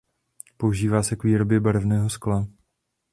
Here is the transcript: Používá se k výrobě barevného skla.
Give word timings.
Používá 0.57 1.03
se 1.03 1.15
k 1.15 1.23
výrobě 1.23 1.59
barevného 1.59 2.09
skla. 2.09 2.47